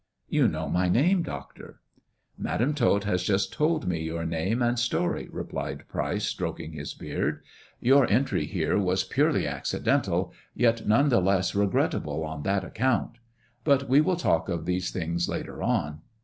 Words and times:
"You 0.27 0.47
know 0.47 0.67
my 0.67 0.89
name, 0.89 1.21
doctor."" 1.21 1.79
Madam 2.39 2.73
Tot 2.73 3.03
has 3.03 3.21
just 3.21 3.53
told 3.53 3.87
me 3.87 4.01
your 4.01 4.25
name 4.25 4.59
and 4.59 4.79
story," 4.79 5.29
replied 5.31 5.87
Pryce, 5.87 6.25
stroking 6.25 6.73
his 6.73 6.95
beard." 6.95 7.43
Your 7.89 8.09
entry 8.11 8.47
here 8.47 8.79
was 8.79 9.03
purely 9.03 9.45
accidental, 9.45 10.33
yet 10.55 10.87
none 10.87 11.09
the 11.09 11.21
less 11.21 11.53
regrettable 11.53 12.23
on 12.23 12.41
that 12.41 12.63
account. 12.63 13.19
But 13.63 13.87
we 13.87 14.01
will 14.01 14.17
talk 14.17 14.49
of 14.49 14.65
these 14.65 14.89
things 14.89 15.29
later 15.29 15.61
on. 15.61 15.99